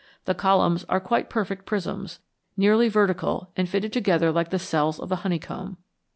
The 0.25 0.33
columns 0.33 0.83
are 0.89 0.99
quite 0.99 1.29
perfect 1.29 1.67
prisms, 1.67 2.21
nearly 2.57 2.89
vertical 2.89 3.51
and 3.55 3.69
fitted 3.69 3.93
together 3.93 4.31
like 4.31 4.49
the 4.49 4.57
cells 4.57 4.99
of 4.99 5.11
a 5.11 5.17
honeycomb. 5.17 5.77